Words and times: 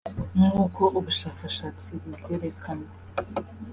Nk’uko 0.35 0.81
ubushakashatsi 0.97 1.89
bubyerekana 2.09 2.85